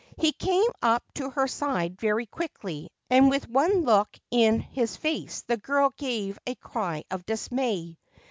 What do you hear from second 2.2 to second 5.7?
quickly and with one look in his face the